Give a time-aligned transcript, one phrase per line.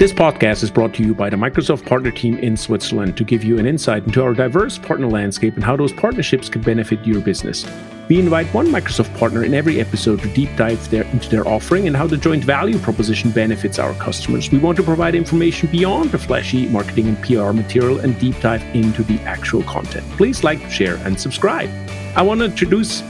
[0.00, 3.44] This podcast is brought to you by the Microsoft Partner Team in Switzerland to give
[3.44, 7.20] you an insight into our diverse partner landscape and how those partnerships can benefit your
[7.20, 7.66] business.
[8.08, 11.86] We invite one Microsoft partner in every episode to deep dive their, into their offering
[11.86, 14.50] and how the joint value proposition benefits our customers.
[14.50, 18.62] We want to provide information beyond the flashy marketing and PR material and deep dive
[18.74, 20.10] into the actual content.
[20.12, 21.68] Please like, share, and subscribe.
[22.16, 23.02] I want to introduce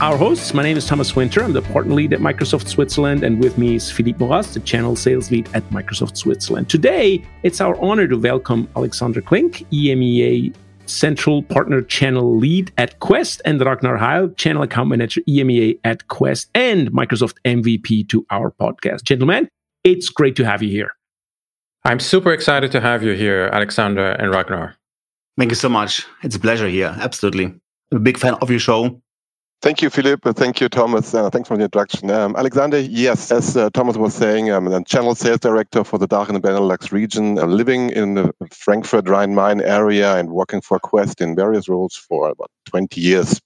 [0.00, 1.42] our hosts, my name is Thomas Winter.
[1.42, 4.94] I'm the partner lead at Microsoft Switzerland, and with me is Philippe Maurrasse, the channel
[4.94, 6.68] sales lead at Microsoft Switzerland.
[6.68, 13.40] Today, it's our honor to welcome Alexander Klink, EMEA Central Partner Channel Lead at Quest,
[13.46, 19.02] and Ragnar Heil, Channel Account Manager EMEA at Quest, and Microsoft MVP to our podcast.
[19.02, 19.48] Gentlemen,
[19.82, 20.92] it's great to have you here.
[21.84, 24.76] I'm super excited to have you here, Alexander and Ragnar.
[25.38, 26.04] Thank you so much.
[26.22, 26.94] It's a pleasure here.
[26.98, 27.46] Absolutely.
[27.46, 29.00] I'm a big fan of your show
[29.62, 30.22] Thank you, Philip.
[30.36, 31.14] Thank you, Thomas.
[31.14, 32.10] Uh, thanks for the introduction.
[32.10, 36.06] Um, Alexander, yes, as uh, Thomas was saying, I'm a channel sales director for the
[36.06, 37.38] DACH and Benelux region.
[37.38, 42.28] I'm living in the Frankfurt Rhine-Main area and working for Quest in various roles for
[42.28, 43.40] about 20 years.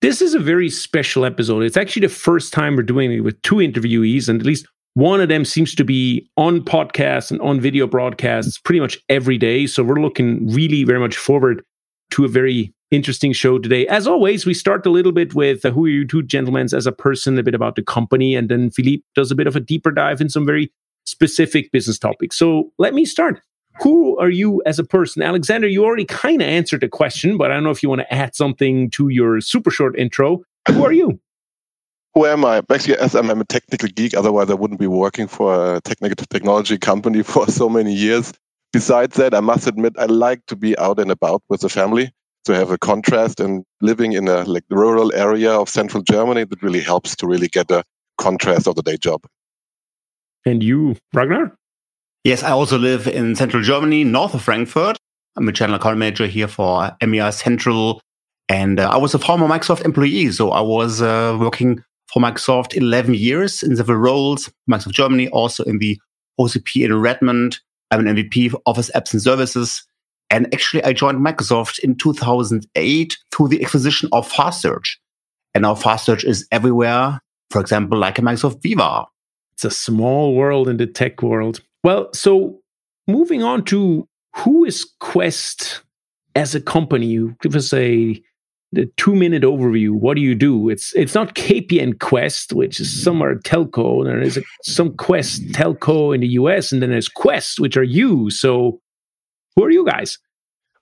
[0.00, 1.64] This is a very special episode.
[1.64, 5.20] It's actually the first time we're doing it with two interviewees, and at least one
[5.20, 9.66] of them seems to be on podcasts and on video broadcasts pretty much every day.
[9.66, 11.64] So we're looking really very much forward
[12.12, 13.86] to a very interesting show today.
[13.86, 16.86] As always, we start a little bit with uh, who are you two gentlemen as
[16.86, 19.60] a person, a bit about the company, and then Philippe does a bit of a
[19.60, 20.72] deeper dive in some very
[21.04, 22.38] specific business topics.
[22.38, 23.40] So let me start.
[23.80, 25.22] Who are you as a person?
[25.22, 28.02] Alexander, you already kind of answered the question, but I don't know if you want
[28.02, 30.42] to add something to your super short intro.
[30.68, 31.20] Who are you?
[32.14, 32.62] Who am I?
[32.70, 36.24] Actually, as I'm, I'm a technical geek, otherwise I wouldn't be working for a technical
[36.30, 38.32] technology company for so many years.
[38.72, 42.12] Besides that, I must admit I like to be out and about with the family
[42.44, 46.62] to have a contrast and living in a like rural area of central Germany that
[46.62, 47.82] really helps to really get a
[48.18, 49.22] contrast of the day job.
[50.46, 51.56] And you, Ragnar?
[52.22, 54.96] Yes, I also live in central Germany, north of Frankfurt.
[55.36, 58.00] I'm a channel account manager here for EMEA Central.
[58.48, 60.30] And uh, I was a former Microsoft employee.
[60.30, 61.82] So I was uh, working
[62.12, 65.98] for Microsoft 11 years in several roles, Microsoft Germany, also in the
[66.38, 67.58] OCP in Redmond.
[67.90, 69.84] I'm an MVP for Office Apps and Services.
[70.30, 75.00] And actually, I joined Microsoft in 2008 through the acquisition of Fast Search.
[75.54, 77.20] And now Fast Search is everywhere,
[77.50, 79.06] for example, like a Microsoft Viva.
[79.52, 81.60] It's a small world in the tech world.
[81.84, 82.60] Well, so
[83.06, 85.82] moving on to who is Quest
[86.34, 87.18] as a company?
[87.40, 88.20] Give us a
[88.72, 89.92] the two minute overview.
[89.92, 90.68] What do you do?
[90.68, 94.04] It's it's not KPNQwest, which is somewhere telco.
[94.04, 97.84] There is a, some Quest telco in the US, and then there's Quest, which are
[97.84, 98.30] you.
[98.30, 98.80] So
[99.56, 100.18] who are you guys?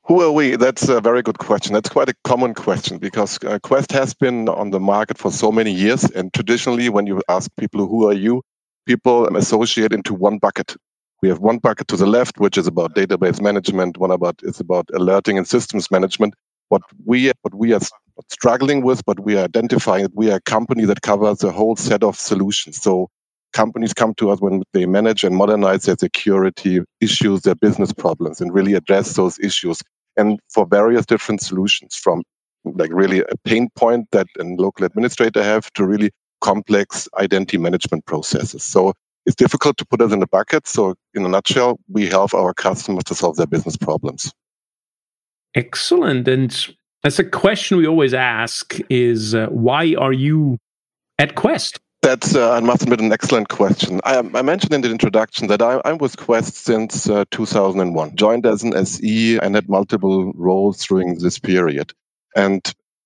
[0.07, 0.57] Who are we?
[0.57, 1.75] That's a very good question.
[1.75, 5.53] That's quite a common question because uh, Quest has been on the market for so
[5.53, 6.05] many years.
[6.05, 8.43] And traditionally, when you ask people, who are you?
[8.85, 10.75] People associate into one bucket.
[11.23, 13.97] We have one bucket to the left, which is about database management.
[13.97, 16.35] One about is about alerting and systems management.
[16.69, 17.81] What we what we are
[18.29, 21.77] struggling with, but we are identifying that we are a company that covers a whole
[21.77, 22.83] set of solutions.
[22.83, 23.09] So
[23.53, 28.41] companies come to us when they manage and modernize their security issues, their business problems,
[28.41, 29.83] and really address those issues.
[30.17, 32.23] And for various different solutions, from
[32.65, 38.05] like really a pain point that a local administrator have to really complex identity management
[38.07, 38.63] processes.
[38.63, 38.93] So
[39.27, 40.67] it's difficult to put us in a bucket.
[40.67, 44.33] So in a nutshell, we help our customers to solve their business problems.
[45.55, 46.27] Excellent.
[46.29, 50.59] And that's a question we always ask is uh, why are you
[51.19, 51.79] at Quest?
[52.03, 54.01] That's, uh, I must admit, an excellent question.
[54.03, 58.17] I, I, mentioned in the introduction that I, am with Quest since uh, 2001.
[58.17, 61.93] Joined as an SE and had multiple roles during this period.
[62.35, 62.61] And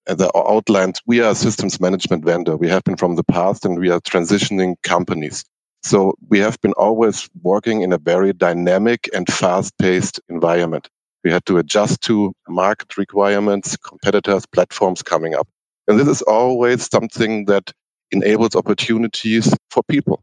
[0.07, 2.57] the outlined, we are a systems management vendor.
[2.57, 5.45] We have been from the past and we are transitioning companies.
[5.83, 10.89] So we have been always working in a very dynamic and fast paced environment.
[11.23, 15.49] We had to adjust to market requirements, competitors, platforms coming up.
[15.87, 17.73] And this is always something that
[18.11, 20.23] enables opportunities for people,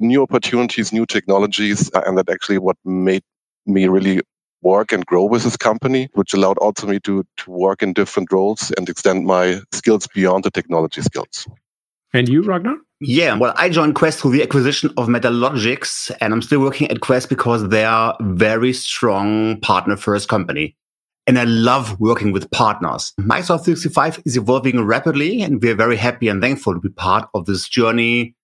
[0.00, 1.90] new opportunities, new technologies.
[1.94, 3.22] Uh, and that actually what made
[3.66, 4.20] me really
[4.62, 8.32] work and grow with this company, which allowed also me to, to work in different
[8.32, 11.46] roles and extend my skills beyond the technology skills.
[12.12, 12.76] And you, Ragnar?
[13.00, 17.00] Yeah, well, I joined Quest through the acquisition of Metalogix, and I'm still working at
[17.00, 20.76] Quest because they are very strong partner first company.
[21.26, 23.12] And I love working with partners.
[23.18, 27.46] Microsoft 365 is evolving rapidly and we're very happy and thankful to be part of
[27.46, 28.34] this journey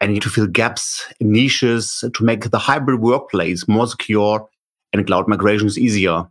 [0.00, 4.48] and to fill gaps, niches to make the hybrid workplace more secure
[4.92, 6.26] and cloud migrations easier.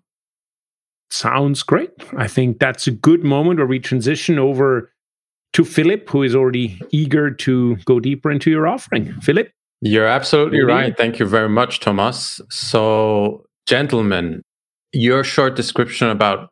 [1.12, 1.92] Sounds great.
[2.18, 4.92] I think that's a good moment where we transition over
[5.54, 9.14] to Philip, who is already eager to go deeper into your offering.
[9.22, 9.52] Philip?
[9.82, 10.96] You're absolutely right.
[10.96, 12.42] Thank you very much, Thomas.
[12.50, 14.44] So, gentlemen,
[14.92, 16.50] your short description about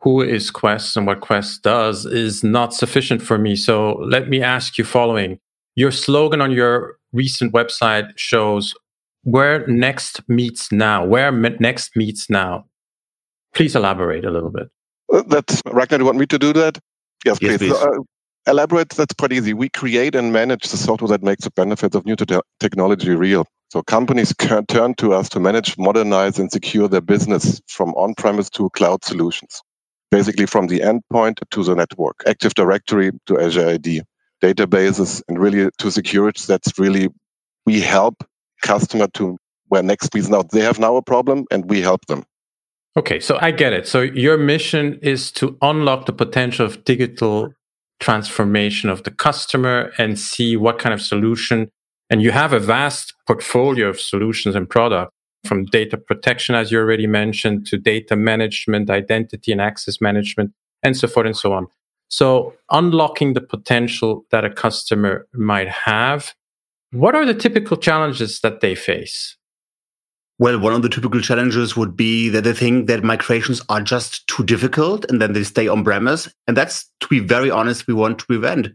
[0.00, 3.54] who is Quest and what Quest does is not sufficient for me.
[3.56, 5.38] So, let me ask you following.
[5.74, 8.74] Your slogan on your recent website shows
[9.24, 12.66] where next meets now, where next meets now.
[13.54, 14.68] Please elaborate a little bit.
[15.12, 16.78] Uh, that's Ragnar, do you want me to do that?
[17.24, 17.72] Yes, yes please.
[17.72, 17.82] please.
[17.82, 17.98] Uh,
[18.46, 19.54] elaborate, that's pretty easy.
[19.54, 23.46] We create and manage the software that makes the benefits of new te- technology real.
[23.72, 28.50] So companies can turn to us to manage, modernize, and secure their business from on-premise
[28.50, 29.62] to cloud solutions.
[30.10, 34.02] Basically from the endpoint to the network, Active Directory to Azure AD,
[34.42, 36.42] databases, and really to security.
[36.46, 37.08] That's really,
[37.64, 38.22] we help
[38.60, 39.38] customer to
[39.68, 42.24] where next means now they have now a problem and we help them.
[42.98, 43.88] Okay, so I get it.
[43.88, 47.54] So your mission is to unlock the potential of digital
[48.00, 51.70] transformation of the customer and see what kind of solution.
[52.12, 55.14] And you have a vast portfolio of solutions and products
[55.46, 60.94] from data protection, as you already mentioned, to data management, identity and access management, and
[60.94, 61.68] so forth and so on.
[62.08, 66.34] So unlocking the potential that a customer might have.
[66.90, 69.38] What are the typical challenges that they face?
[70.38, 74.26] Well, one of the typical challenges would be that they think that migrations are just
[74.26, 76.28] too difficult and then they stay on premise.
[76.46, 78.68] And that's, to be very honest, we want to prevent.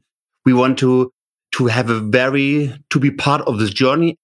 [0.44, 1.12] We want to,
[1.54, 4.18] to have a very, to be part of this journey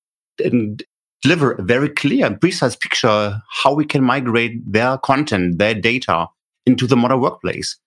[0.43, 0.83] and
[1.21, 6.27] deliver a very clear and precise picture how we can migrate their content, their data
[6.65, 7.77] into the modern workplace.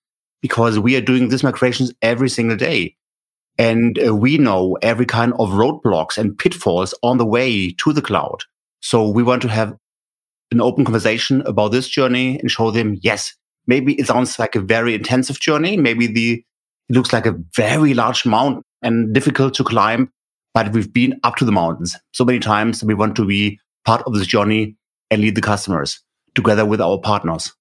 [0.43, 2.95] Because we are doing these migrations every single day.
[3.59, 8.03] And uh, we know every kind of roadblocks and pitfalls on the way to the
[8.03, 8.43] cloud.
[8.81, 9.75] So we want to have
[10.51, 13.35] an open conversation about this journey and show them, yes,
[13.67, 15.77] maybe it sounds like a very intensive journey.
[15.77, 16.45] Maybe the,
[16.89, 20.11] it looks like a very large mountain and difficult to climb,
[20.55, 22.83] but we've been up to the mountains so many times.
[22.83, 24.77] We want to be part of this journey
[25.11, 26.01] and lead the customers
[26.35, 27.53] together with our partners.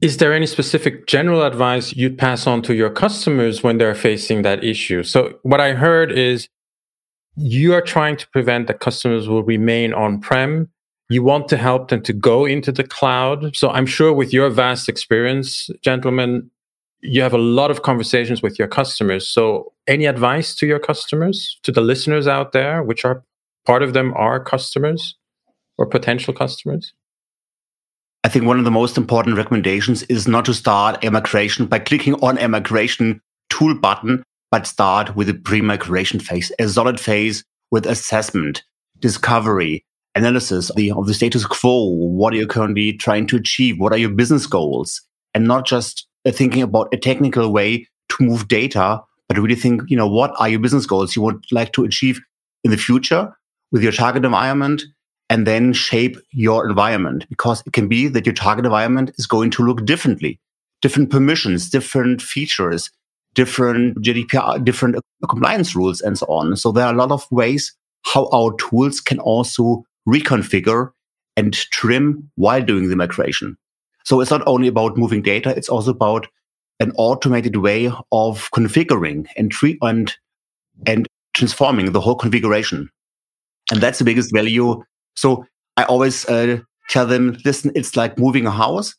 [0.00, 4.42] Is there any specific general advice you'd pass on to your customers when they're facing
[4.42, 5.02] that issue?
[5.02, 6.48] So what I heard is
[7.34, 10.68] you are trying to prevent that customers will remain on prem.
[11.08, 13.56] You want to help them to go into the cloud.
[13.56, 16.50] So I'm sure with your vast experience, gentlemen,
[17.00, 19.28] you have a lot of conversations with your customers.
[19.28, 23.22] So any advice to your customers, to the listeners out there, which are
[23.66, 25.16] part of them are customers
[25.76, 26.92] or potential customers?
[28.24, 31.78] I think one of the most important recommendations is not to start a migration by
[31.78, 37.44] clicking on a migration tool button, but start with a pre-migration phase, a solid phase
[37.70, 38.64] with assessment,
[38.98, 39.84] discovery,
[40.16, 41.90] analysis of the, of the status quo.
[41.90, 43.78] What are you currently trying to achieve?
[43.78, 45.00] What are your business goals?
[45.32, 49.82] And not just Uh, thinking about a technical way to move data, but really think,
[49.88, 52.20] you know, what are your business goals you would like to achieve
[52.64, 53.32] in the future
[53.70, 54.82] with your target environment?
[55.30, 59.50] And then shape your environment because it can be that your target environment is going
[59.50, 60.40] to look differently,
[60.80, 62.90] different permissions, different features,
[63.34, 64.96] different GDPR, different
[65.28, 66.56] compliance rules and so on.
[66.56, 67.74] So there are a lot of ways
[68.04, 70.90] how our tools can also reconfigure
[71.36, 73.56] and trim while doing the migration.
[74.08, 76.28] So it's not only about moving data, it's also about
[76.80, 80.16] an automated way of configuring and and
[80.86, 82.88] and transforming the whole configuration.
[83.70, 84.82] And that's the biggest value.
[85.14, 85.44] So
[85.76, 88.94] I always uh, tell them, listen, it's like moving a house.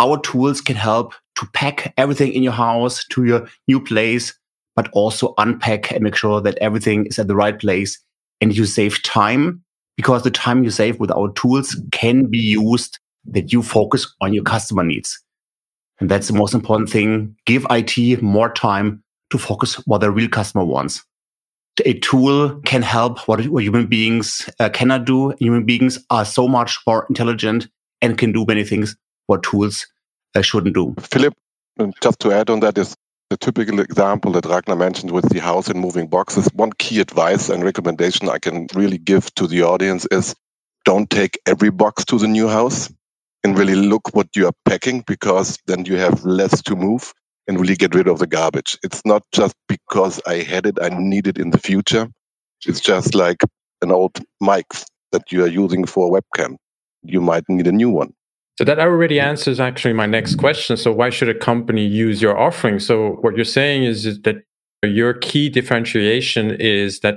[0.00, 4.32] Our tools can help to pack everything in your house to your new place,
[4.76, 8.02] but also unpack and make sure that everything is at the right place
[8.40, 9.62] and you save time
[9.98, 14.32] because the time you save with our tools can be used that you focus on
[14.34, 15.20] your customer needs.
[16.00, 17.36] And that's the most important thing.
[17.46, 21.04] Give IT more time to focus what the real customer wants.
[21.84, 25.34] A tool can help what, human beings uh, cannot do.
[25.38, 27.68] Human beings are so much more intelligent
[28.00, 29.86] and can do many things what tools
[30.36, 30.94] I shouldn't do.
[31.00, 31.34] Philip,
[32.00, 32.94] just to add on that is
[33.30, 36.48] the typical example that Ragnar mentioned with the house and moving boxes.
[36.54, 40.34] One key advice and recommendation I can really give to the audience is
[40.84, 42.92] don't take every box to the new house
[43.44, 47.12] and really look what you are packing because then you have less to move
[47.46, 48.78] and really get rid of the garbage.
[48.82, 52.08] It's not just because I had it, I need it in the future.
[52.66, 53.42] It's just like
[53.82, 54.66] an old mic
[55.12, 56.56] that you are using for a webcam.
[57.02, 58.14] You might need a new one.
[58.56, 60.76] So that already answers actually my next question.
[60.76, 62.78] So why should a company use your offering?
[62.78, 64.36] So what you're saying is, is that
[64.82, 67.16] your key differentiation is that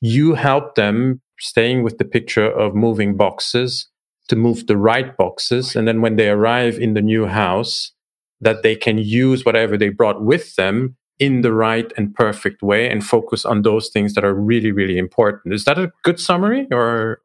[0.00, 3.88] you help them staying with the picture of moving boxes
[4.28, 5.76] to move the right boxes.
[5.76, 7.92] And then when they arrive in the new house,
[8.40, 12.90] that they can use whatever they brought with them in the right and perfect way
[12.90, 15.54] and focus on those things that are really, really important.
[15.54, 17.20] Is that a good summary or?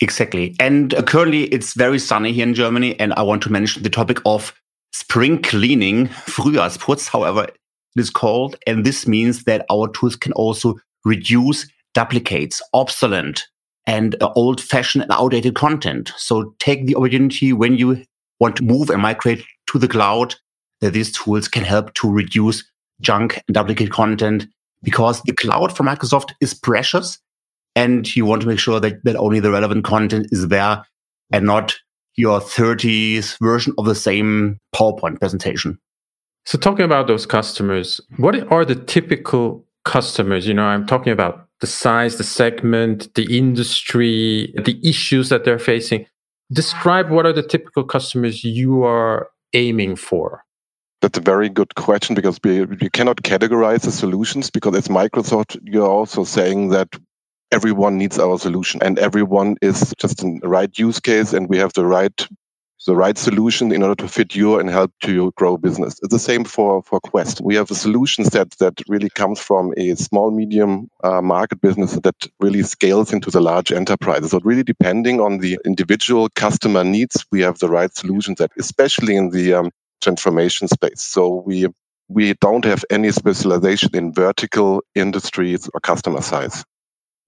[0.00, 0.56] Exactly.
[0.60, 2.98] And uh, currently it's very sunny here in Germany.
[2.98, 4.52] And I want to mention the topic of
[4.92, 7.56] spring cleaning, Frühjahrsputz, however it
[7.96, 8.56] is called.
[8.66, 13.46] And this means that our tools can also reduce duplicates, obsolete
[13.88, 16.12] and old fashioned and outdated content.
[16.18, 18.04] So take the opportunity when you
[18.38, 20.34] want to move and migrate to the cloud
[20.82, 22.62] that these tools can help to reduce
[23.00, 24.46] junk and duplicate content
[24.82, 27.18] because the cloud for Microsoft is precious
[27.74, 30.84] and you want to make sure that, that only the relevant content is there
[31.32, 31.74] and not
[32.16, 35.78] your 30s version of the same PowerPoint presentation.
[36.44, 40.46] So talking about those customers, what are the typical customers?
[40.46, 45.58] You know, I'm talking about the size, the segment, the industry, the issues that they're
[45.58, 46.06] facing.
[46.52, 50.44] Describe what are the typical customers you are aiming for?
[51.00, 55.88] That's a very good question because we, cannot categorize the solutions because as Microsoft, you're
[55.88, 56.88] also saying that
[57.52, 61.56] everyone needs our solution and everyone is just in the right use case and we
[61.58, 62.28] have the right
[62.86, 65.98] the right solution in order to fit you and help to grow business.
[66.02, 67.40] It's the same for, for Quest.
[67.40, 71.92] We have a solution set that really comes from a small, medium uh, market business
[71.92, 74.30] that really scales into the large enterprises.
[74.30, 79.16] So really depending on the individual customer needs, we have the right solution set, especially
[79.16, 79.70] in the um,
[80.00, 81.02] transformation space.
[81.02, 81.66] So we
[82.10, 86.64] we don't have any specialization in vertical industries or customer size.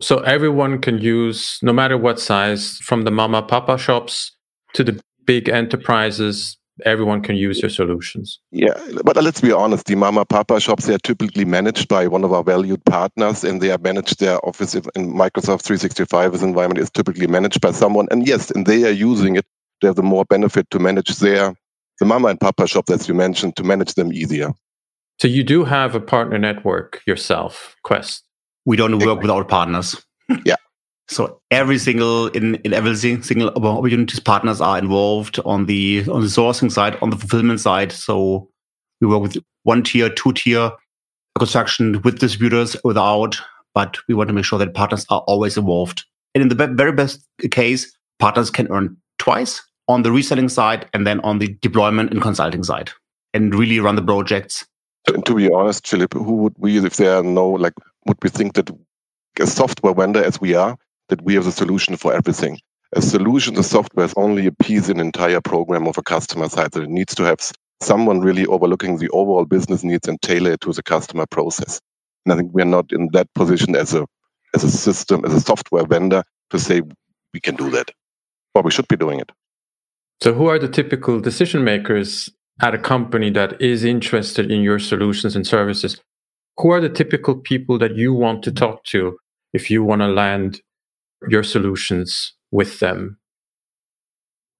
[0.00, 4.32] So everyone can use, no matter what size, from the mama papa shops
[4.72, 8.38] to the big enterprises, everyone can use your solutions.
[8.50, 8.74] Yeah,
[9.04, 12.32] but let's be honest, the mama papa shops they are typically managed by one of
[12.32, 17.26] our valued partners, and they are managed their office in Microsoft 365 environment is typically
[17.26, 18.08] managed by someone.
[18.10, 19.46] And yes, and they are using it.
[19.80, 21.54] They have the more benefit to manage their
[21.98, 24.52] the mama and papa shop as you mentioned to manage them easier.
[25.18, 28.24] So you do have a partner network yourself, Quest.
[28.64, 29.96] We don't work with our partners.
[30.46, 30.56] yeah.
[31.10, 36.28] So every single in, in every single opportunities partners are involved on the on the
[36.28, 37.90] sourcing side, on the fulfillment side.
[37.90, 38.48] So
[39.00, 40.70] we work with one tier, two tier
[41.36, 43.38] construction with distributors, without,
[43.74, 46.04] but we want to make sure that partners are always involved.
[46.34, 51.04] And in the very best case, partners can earn twice on the reselling side and
[51.06, 52.90] then on the deployment and consulting side,
[53.34, 54.64] and really run the projects.
[55.08, 57.74] To, to be honest, Philip, who would we, if there are no like,
[58.06, 58.70] would we think that
[59.40, 60.76] a software vendor as we are,
[61.10, 62.58] that we have the solution for everything.
[62.94, 66.48] A solution, the software is only a piece in an entire program of a customer
[66.48, 66.72] side.
[66.72, 67.38] that it needs to have
[67.80, 71.80] someone really overlooking the overall business needs and tailor it to the customer process.
[72.24, 74.06] And I think we're not in that position as a
[74.52, 76.82] as a system, as a software vendor to say
[77.32, 77.90] we can do that.
[78.54, 79.30] Or we should be doing it.
[80.20, 82.28] So who are the typical decision makers
[82.60, 86.00] at a company that is interested in your solutions and services?
[86.58, 89.16] Who are the typical people that you want to talk to
[89.52, 90.60] if you want to land
[91.28, 93.18] your solutions with them?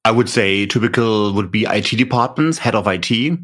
[0.05, 3.39] I would say typical would be IT departments, head of IT.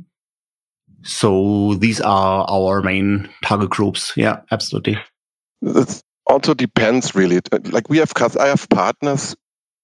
[1.03, 4.13] So these are our main target groups.
[4.17, 4.99] Yeah, absolutely.
[5.63, 7.41] It also depends really.
[7.71, 9.37] Like we have, I have partners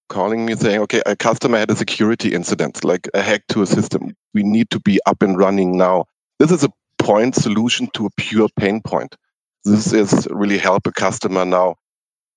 [0.09, 3.67] calling me saying, okay, a customer had a security incident, like a hack to a
[3.67, 4.17] system.
[4.35, 6.07] We need to be up and running now.
[6.39, 9.17] This is a point solution to a pure pain point.
[9.65, 11.77] This is really help a customer now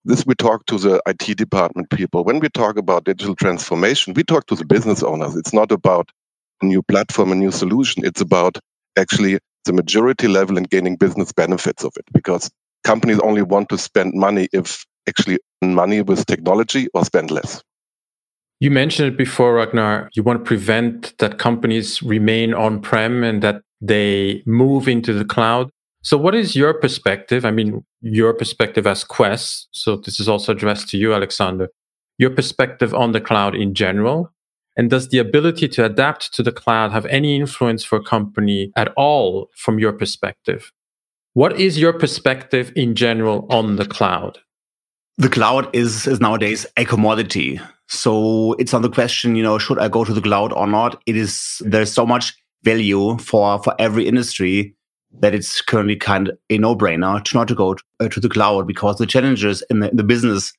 [0.05, 2.23] this we talk to the IT department people.
[2.23, 5.35] When we talk about digital transformation, we talk to the business owners.
[5.35, 6.09] It's not about
[6.61, 8.05] a new platform, a new solution.
[8.05, 8.59] It's about
[8.97, 12.51] actually the majority level and gaining business benefits of it because
[12.83, 17.61] companies only want to spend money if actually money with technology or spend less.
[18.59, 20.09] You mentioned it before, Ragnar.
[20.13, 25.25] You want to prevent that companies remain on prem and that they move into the
[25.25, 25.69] cloud.
[26.05, 27.45] So, what is your perspective?
[27.45, 29.69] I mean, your perspective as Quest.
[29.71, 31.69] So, this is also addressed to you, Alexander.
[32.19, 34.31] Your perspective on the cloud in general.
[34.77, 38.71] And does the ability to adapt to the cloud have any influence for a company
[38.75, 40.71] at all from your perspective?
[41.33, 44.37] What is your perspective in general on the cloud?
[45.17, 47.59] The cloud is, is nowadays a commodity.
[47.87, 51.01] So it's not the question, you know, should I go to the cloud or not?
[51.07, 54.75] It is, there's so much value for, for every industry
[55.19, 58.29] that it's currently kind of a no-brainer to not to go to, uh, to the
[58.29, 60.53] cloud because the challenges in the, in the, business,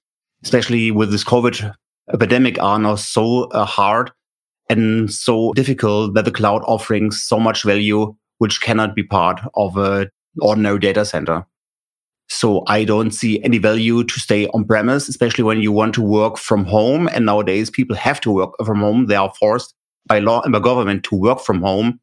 [0.44, 1.74] especially with this COVID
[2.12, 4.10] epidemic, are now so uh, hard
[4.68, 9.76] and so difficult that the cloud offers so much value which cannot be part of
[9.76, 10.08] an
[10.40, 11.46] ordinary data center.
[12.28, 16.02] So I don't see any value to stay on premise, especially when you want to
[16.02, 17.08] work from home.
[17.12, 19.06] And nowadays people have to work from home.
[19.06, 19.74] They are forced
[20.06, 22.00] by law and by government to work from home.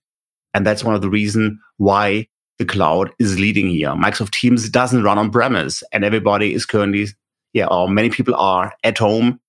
[0.53, 2.27] And that's one of the reasons why
[2.59, 3.89] the cloud is leading here.
[3.89, 7.07] Microsoft Teams doesn't run on premise and everybody is currently,
[7.53, 9.39] yeah, or many people are at home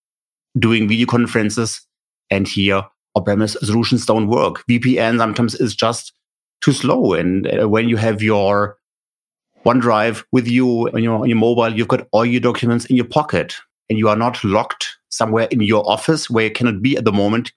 [0.58, 1.86] doing video conferences
[2.30, 2.82] and here
[3.14, 4.64] on-premise solutions don't work.
[4.68, 6.12] VPN sometimes is just
[6.60, 7.14] too slow.
[7.14, 8.76] And uh, when you have your
[9.64, 13.04] OneDrive with you on your, on your mobile, you've got all your documents in your
[13.04, 13.54] pocket
[13.88, 17.12] and you are not locked somewhere in your office where you cannot be at the
[17.12, 17.52] moment.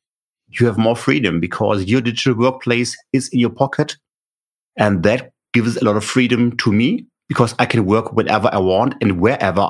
[0.48, 3.98] You have more freedom because your digital workplace is in your pocket.
[4.78, 8.60] And that gives a lot of freedom to me because I can work whenever I
[8.60, 9.70] want and wherever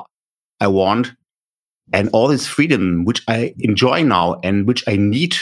[0.60, 1.12] I want.
[1.94, 5.34] And all this freedom, which I enjoy now and which I need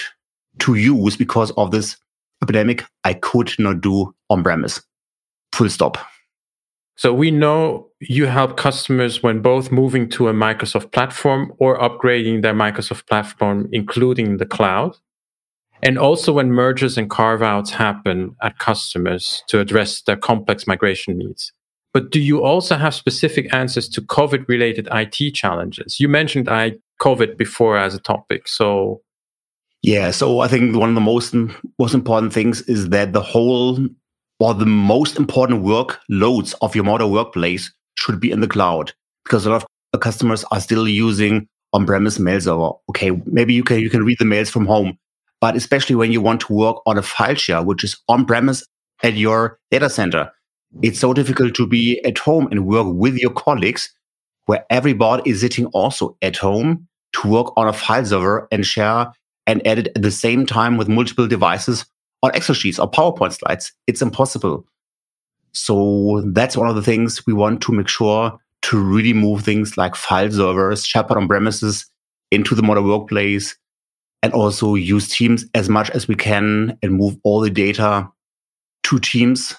[0.61, 1.97] to use because of this
[2.43, 4.81] epidemic, I could not do on premise.
[5.53, 5.99] Full stop.
[6.97, 12.43] So we know you help customers when both moving to a Microsoft platform or upgrading
[12.43, 14.97] their Microsoft platform, including the cloud.
[15.83, 21.19] And also when mergers and carve outs happen at customers to address their complex migration
[21.19, 21.53] needs.
[21.93, 25.99] But do you also have specific answers to COVID related IT challenges?
[25.99, 28.49] You mentioned I COVID before as a topic.
[28.49, 29.03] So
[29.83, 31.35] yeah, so I think one of the most
[31.79, 33.79] most important things is that the whole
[34.41, 38.93] or the most important workloads of your modern workplace should be in the cloud
[39.25, 42.71] because a lot of customers are still using on-premise mail server.
[42.91, 44.99] Okay, maybe you can you can read the mails from home,
[45.41, 48.67] but especially when you want to work on a file share which is on-premise
[49.03, 50.31] at your data center,
[50.83, 53.93] it's so difficult to be at home and work with your colleagues
[54.47, 59.13] where everybody is sitting also at home to work on a file server and share
[59.47, 61.87] and edit at the same time with multiple devices
[62.23, 63.73] on Excel sheets or PowerPoint slides.
[63.87, 64.67] It's impossible.
[65.53, 69.77] So that's one of the things we want to make sure to really move things
[69.77, 71.87] like file servers, SharePoint on premises
[72.31, 73.57] into the modern workplace
[74.23, 78.09] and also use Teams as much as we can and move all the data
[78.85, 79.55] to Teams.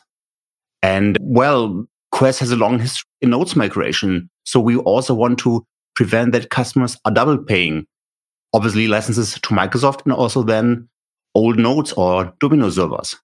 [0.83, 4.29] And well, Quest has a long history in notes migration.
[4.45, 5.65] So we also want to
[5.95, 7.85] prevent that customers are double paying
[8.53, 10.87] obviously licenses to Microsoft and also then
[11.35, 13.15] old Notes or Domino servers.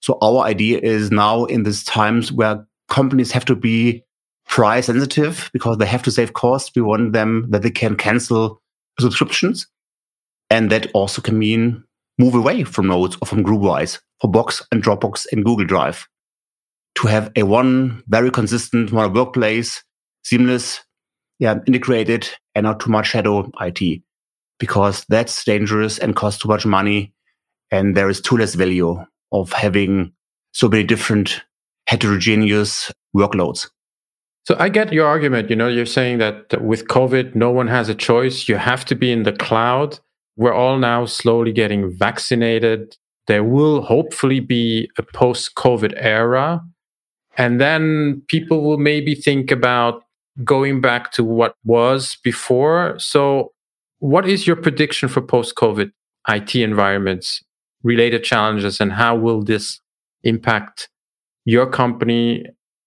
[0.00, 4.02] So our idea is now in these times where companies have to be
[4.48, 6.72] price sensitive because they have to save costs.
[6.74, 8.60] We want them that they can cancel
[8.98, 9.66] subscriptions.
[10.50, 11.84] And that also can mean
[12.18, 16.06] move away from Notes or from GroupWise for Box and Dropbox and Google Drive
[16.96, 19.82] to have a one very consistent modern workplace,
[20.24, 20.80] seamless,
[21.38, 24.02] yeah, integrated and not too much shadow IT
[24.58, 27.12] because that's dangerous and costs too much money.
[27.70, 30.12] And there is too less value of having
[30.52, 31.42] so many different
[31.86, 33.68] heterogeneous workloads.
[34.44, 35.50] So I get your argument.
[35.50, 38.48] You know, you're saying that with COVID, no one has a choice.
[38.48, 39.98] You have to be in the cloud.
[40.40, 42.96] We're all now slowly getting vaccinated.
[43.26, 46.62] There will hopefully be a post COVID era.
[47.36, 50.02] And then people will maybe think about
[50.42, 52.98] going back to what was before.
[52.98, 53.52] So
[53.98, 55.90] what is your prediction for post COVID
[56.26, 57.42] IT environments,
[57.82, 59.78] related challenges, and how will this
[60.22, 60.88] impact
[61.44, 62.46] your company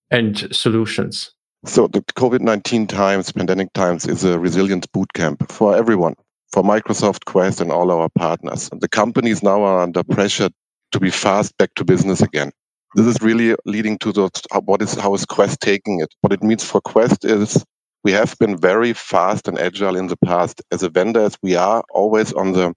[0.10, 1.32] and solutions?
[1.66, 6.16] So, the COVID 19 times, pandemic times, is a resilience bootcamp for everyone,
[6.54, 8.70] for Microsoft, Quest, and all our partners.
[8.72, 10.52] The companies now are under pressure
[10.92, 12.52] to be fast back to business again.
[12.94, 14.30] This is really leading to the,
[14.63, 16.13] what is how is Quest taking it.
[16.22, 17.66] What it means for Quest is
[18.04, 21.56] we have been very fast and agile in the past as a vendor as we
[21.56, 22.72] are always on the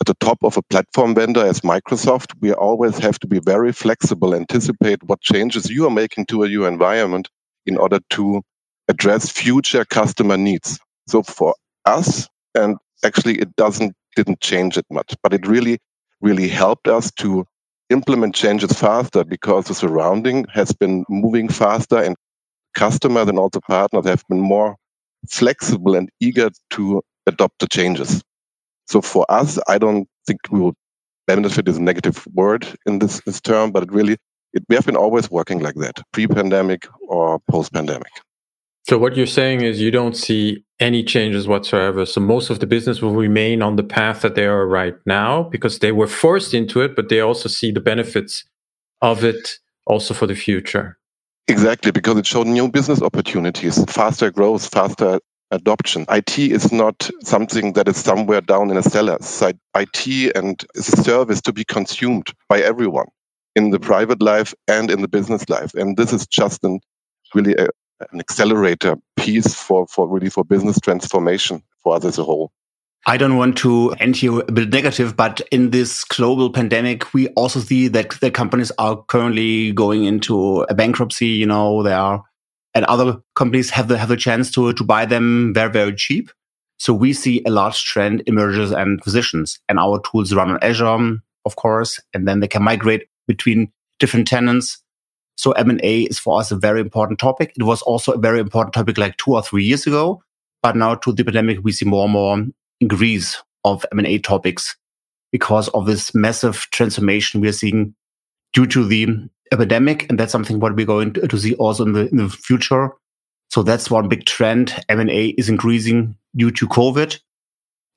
[0.00, 3.72] at the top of a platform vendor as Microsoft, we always have to be very
[3.72, 7.28] flexible, anticipate what changes you are making to your environment
[7.66, 8.42] in order to
[8.88, 10.80] address future customer needs.
[11.06, 15.78] So for us, and actually it doesn't didn't change it much, but it really,
[16.20, 17.44] really helped us to
[17.90, 22.16] implement changes faster because the surrounding has been moving faster and
[22.74, 24.76] customers and also partners have been more
[25.28, 28.22] flexible and eager to adopt the changes.
[28.86, 30.74] So for us, I don't think we will
[31.26, 34.16] benefit is a negative word in this, this term, but it really,
[34.52, 38.12] it, we have been always working like that, pre-pandemic or post-pandemic.
[38.88, 42.04] So what you're saying is you don't see any changes whatsoever.
[42.04, 45.44] So most of the business will remain on the path that they are right now
[45.44, 48.44] because they were forced into it, but they also see the benefits
[49.00, 50.98] of it also for the future.
[51.46, 55.20] Exactly, because it showed new business opportunities, faster growth, faster
[55.52, 56.04] adoption.
[56.08, 59.18] IT is not something that is somewhere down in a cellar.
[59.74, 63.06] IT and is a service to be consumed by everyone
[63.54, 65.74] in the private life and in the business life.
[65.74, 66.80] And this is just an,
[67.34, 67.68] really a,
[68.12, 72.52] an accelerator piece for, for really for business transformation for us as a whole.
[73.04, 77.28] I don't want to end here a bit negative, but in this global pandemic, we
[77.30, 81.26] also see that the companies are currently going into a bankruptcy.
[81.26, 82.22] You know, they are,
[82.74, 86.30] and other companies have the have the chance to to buy them very very cheap.
[86.78, 91.18] So we see a large trend emerges and acquisitions, and our tools run on Azure,
[91.44, 94.81] of course, and then they can migrate between different tenants.
[95.36, 97.52] So M&A is for us a very important topic.
[97.56, 100.22] It was also a very important topic like two or three years ago.
[100.62, 102.44] But now to the pandemic, we see more and more
[102.80, 104.76] increase of M&A topics
[105.30, 107.94] because of this massive transformation we are seeing
[108.52, 109.08] due to the
[109.50, 110.08] epidemic.
[110.08, 112.90] And that's something what we're going to, see also in the, in the future.
[113.50, 114.74] So that's one big trend.
[114.88, 117.18] M&A is increasing due to COVID.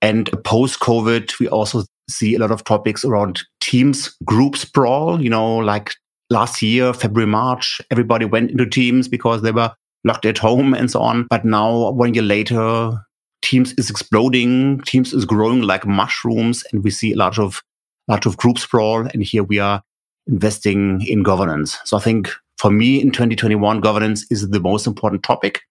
[0.02, 5.30] And post COVID, we also see a lot of topics around teams, group sprawl, you
[5.30, 5.96] know, like
[6.30, 9.72] last year, February, March, everybody went into teams because they were
[10.04, 11.28] locked at home and so on.
[11.30, 13.00] But now, one year later,
[13.46, 14.82] Teams is exploding.
[14.88, 17.62] Teams is growing like mushrooms, and we see a lot of
[18.08, 19.08] lot of group sprawl.
[19.14, 19.84] And here we are
[20.26, 21.78] investing in governance.
[21.86, 25.62] So I think for me in 2021, governance is the most important topic.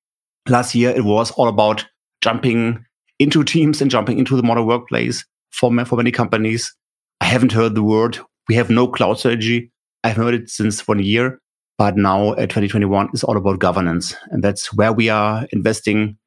[0.48, 1.84] Last year, it was all about
[2.20, 2.84] jumping
[3.18, 6.72] into teams and jumping into the modern workplace for, for many companies.
[7.20, 8.18] I haven't heard the word.
[8.48, 9.72] We have no cloud strategy.
[10.04, 11.40] I've heard it since one year,
[11.78, 14.14] but now uh, 2021 is all about governance.
[14.30, 16.18] And that's where we are investing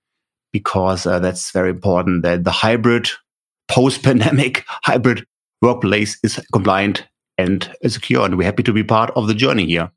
[0.51, 3.07] because uh, that's very important that the hybrid
[3.67, 5.25] post pandemic hybrid
[5.61, 8.25] workplace is compliant and secure.
[8.25, 9.91] And we're happy to be part of the journey here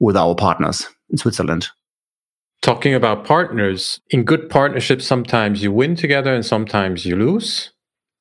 [0.00, 1.68] with our partners in Switzerland.
[2.62, 7.72] Talking about partners, in good partnerships, sometimes you win together and sometimes you lose.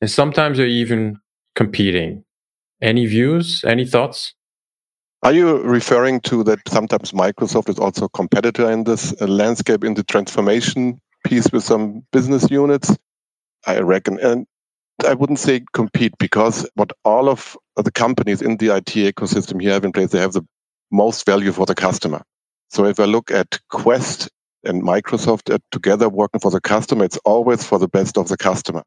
[0.01, 1.19] And sometimes you're even
[1.55, 2.23] competing.
[2.81, 3.63] Any views?
[3.65, 4.33] Any thoughts?
[5.21, 9.83] Are you referring to that sometimes Microsoft is also a competitor in this uh, landscape
[9.83, 12.95] in the transformation piece with some business units,
[13.67, 14.17] I reckon.
[14.19, 14.47] And
[15.05, 19.73] I wouldn't say compete because what all of the companies in the IT ecosystem here
[19.73, 20.45] have in place, they have the
[20.89, 22.21] most value for the customer.
[22.69, 24.29] So if I look at Quest
[24.63, 28.83] and Microsoft together working for the customer, it's always for the best of the customer.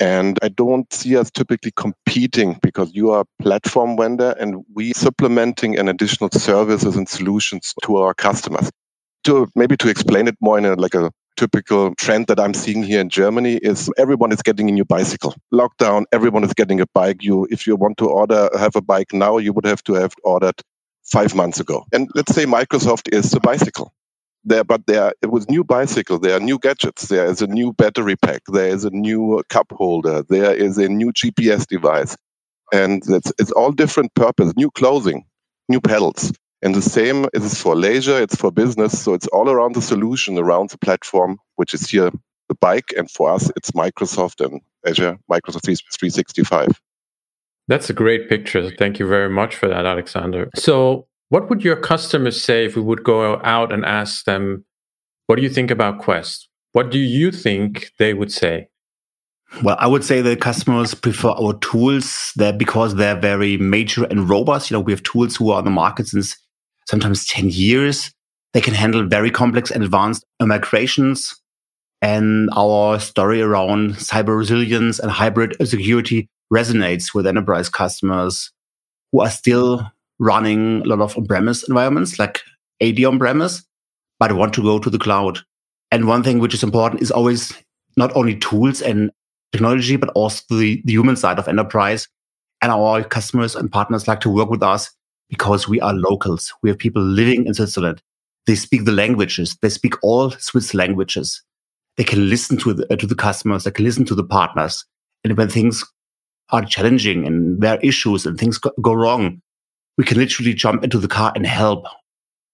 [0.00, 4.92] And I don't see us typically competing because you are a platform vendor and we
[4.92, 8.70] supplementing an additional services and solutions to our customers.
[9.24, 12.82] To maybe to explain it more in a, like a typical trend that I'm seeing
[12.82, 15.34] here in Germany is everyone is getting a new bicycle.
[15.52, 17.22] Lockdown, everyone is getting a bike.
[17.22, 20.12] You, if you want to order, have a bike now, you would have to have
[20.24, 20.60] ordered
[21.04, 21.84] five months ago.
[21.92, 23.92] And let's say Microsoft is the bicycle.
[24.44, 27.08] There, but there it was new bicycle, there are new gadgets.
[27.08, 28.42] There is a new battery pack.
[28.48, 30.22] There is a new cup holder.
[30.28, 32.16] There is a new GPS device,
[32.72, 34.52] and it's, it's all different purpose.
[34.56, 35.24] New clothing,
[35.68, 36.32] new pedals.
[36.62, 38.98] And the same is for leisure, it's for business.
[39.02, 42.10] So it's all around the solution, around the platform, which is here
[42.48, 42.90] the bike.
[42.96, 46.80] And for us, it's Microsoft and Azure, Microsoft 365.
[47.68, 48.70] That's a great picture.
[48.70, 50.50] Thank you very much for that, Alexander.
[50.54, 54.64] So, what would your customers say if we would go out and ask them,
[55.26, 56.48] what do you think about Quest?
[56.70, 58.68] What do you think they would say?
[59.60, 64.30] Well, I would say the customers prefer our tools there because they're very major and
[64.30, 64.70] robust.
[64.70, 66.36] You know, we have tools who are on the market since
[66.88, 68.12] sometimes 10 years.
[68.52, 71.34] They can handle very complex and advanced migrations.
[72.00, 78.52] And our story around cyber resilience and hybrid security resonates with enterprise customers
[79.10, 79.90] who are still
[80.24, 82.40] running a lot of on-premise environments like
[82.80, 83.62] AD on-premise,
[84.18, 85.40] but want to go to the cloud.
[85.90, 87.52] And one thing which is important is always
[87.96, 89.10] not only tools and
[89.52, 92.08] technology, but also the, the human side of enterprise.
[92.62, 94.90] And our customers and partners like to work with us
[95.28, 96.52] because we are locals.
[96.62, 98.02] We have people living in Switzerland.
[98.46, 99.56] They speak the languages.
[99.60, 101.42] They speak all Swiss languages.
[101.96, 103.64] They can listen to the, uh, to the customers.
[103.64, 104.84] They can listen to the partners.
[105.22, 105.84] And when things
[106.50, 109.40] are challenging and there are issues and things go, go wrong,
[109.96, 111.86] we can literally jump into the car and help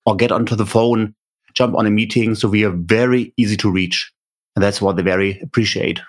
[0.07, 1.15] or get onto the phone,
[1.55, 2.35] jump on a meeting.
[2.35, 4.13] So we are very easy to reach.
[4.57, 6.01] And that's what they very appreciate.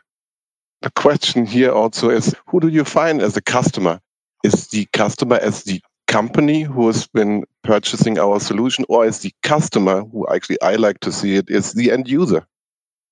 [0.82, 4.00] The question here also is who do you find as a customer?
[4.44, 9.32] Is the customer as the company who has been purchasing our solution or is the
[9.44, 12.46] customer who actually I like to see it is the end user.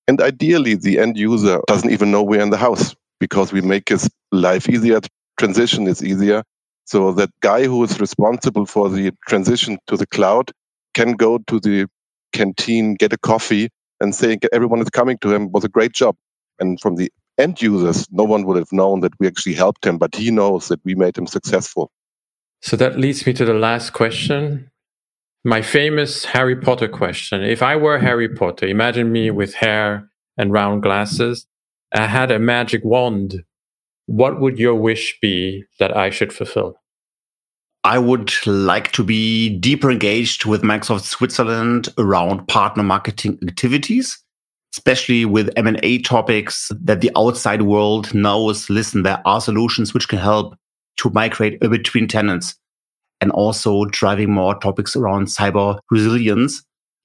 [0.08, 3.90] And ideally, the end user doesn't even know we're in the house because we make
[3.90, 5.00] his life easier.
[5.38, 6.44] Transition is easier.
[6.90, 10.52] So that guy who is responsible for the transition to the cloud
[10.96, 11.86] can go to the
[12.34, 16.16] canteen, get a coffee, and say everyone is coming to him was a great job.
[16.60, 20.00] And from the end users, no one would have known that we actually helped him,
[20.00, 21.92] but he knows that we made him successful.
[22.64, 24.72] So that leads me to the last question.
[25.44, 27.44] My famous Harry Potter question.
[27.44, 31.46] If I were Harry Potter, imagine me with hair and round glasses.
[31.94, 33.44] I had a magic wand,
[34.10, 36.74] what would your wish be that I should fulfill?
[37.84, 44.18] I would like to be deeper engaged with Microsoft Switzerland around partner marketing activities,
[44.74, 50.18] especially with M&A topics that the outside world knows, listen, there are solutions which can
[50.18, 50.56] help
[50.98, 52.56] to migrate between tenants
[53.22, 56.64] and also driving more topics around cyber resilience,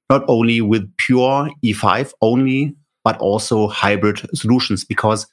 [0.08, 5.26] not only with pure E5 only, but also hybrid solutions because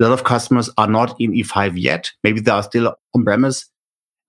[0.00, 2.12] a lot of customers are not in E5 yet.
[2.22, 3.66] Maybe they are still on premise.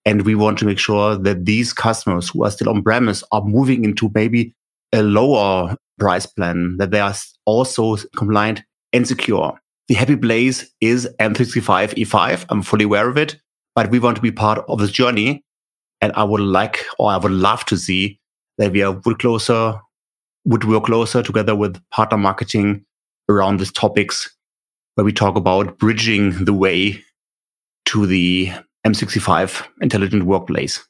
[0.06, 3.44] And we want to make sure that these customers who are still on premise are
[3.44, 4.54] moving into maybe
[4.94, 7.14] a lower price plan, that they are
[7.46, 9.60] also compliant and secure.
[9.90, 12.46] The happy place is M365 E5.
[12.50, 13.38] I'm fully aware of it,
[13.76, 15.44] but we want to be part of this journey.
[16.00, 18.20] And I would like, or I would love to see
[18.58, 19.80] that we are would closer,
[20.46, 22.86] would work closer together with partner marketing
[23.28, 24.37] around these topics
[24.98, 27.00] where we talk about bridging the way
[27.86, 28.52] to the
[28.84, 30.84] M65 intelligent workplace.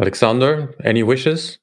[0.00, 1.58] Alexander, any wishes?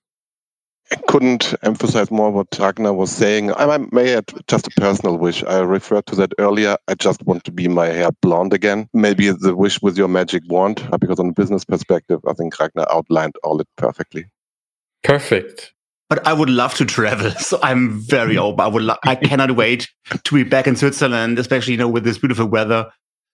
[0.91, 3.51] I couldn't emphasize more what Ragnar was saying.
[3.53, 5.43] I may add just a personal wish.
[5.45, 6.77] I referred to that earlier.
[6.87, 8.87] I just want to be my hair blonde again.
[8.93, 12.85] Maybe the wish with your magic wand, because on a business perspective, I think Ragnar
[12.91, 14.25] outlined all it perfectly.
[15.03, 15.73] Perfect.
[16.09, 18.41] But I would love to travel, so I'm very mm.
[18.41, 18.61] open.
[18.61, 18.83] I would.
[18.83, 19.89] Lo- I cannot wait
[20.23, 22.89] to be back in Switzerland, especially you know with this beautiful weather.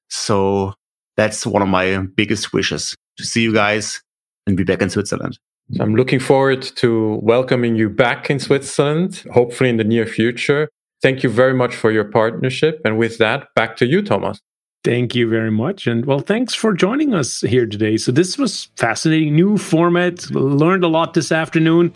[0.10, 0.74] So
[1.18, 4.02] that's one of my biggest wishes to see you guys
[4.48, 5.38] and be back in Switzerland.
[5.72, 10.70] So I'm looking forward to welcoming you back in Switzerland, hopefully in the near future.
[11.02, 12.82] Thank you very much for your partnership.
[12.86, 14.40] And with that, back to you, Thomas.
[14.84, 15.88] Thank you very much.
[15.88, 17.96] And well, thanks for joining us here today.
[17.96, 20.30] So, this was fascinating new format.
[20.32, 21.94] Learned a lot this afternoon.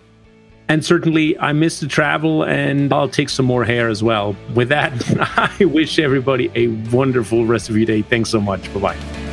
[0.69, 4.35] And certainly, I miss the travel and I'll take some more hair as well.
[4.53, 4.91] With that,
[5.59, 8.01] I wish everybody a wonderful rest of your day.
[8.01, 8.71] Thanks so much.
[8.73, 9.26] Bye bye.